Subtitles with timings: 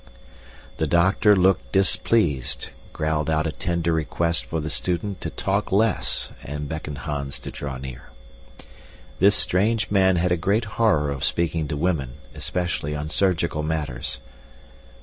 [0.77, 6.31] The doctor looked displeased, growled out a tender request for the student to talk less,
[6.43, 8.09] and beckoned Hans to draw near.
[9.19, 14.17] This strange man had a great horror of speaking to women, especially on surgical matters.